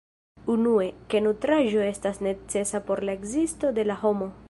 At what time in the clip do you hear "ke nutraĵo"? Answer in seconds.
1.13-1.85